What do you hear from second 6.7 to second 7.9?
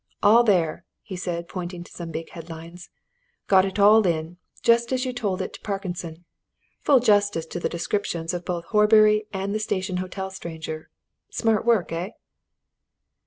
Full justice to the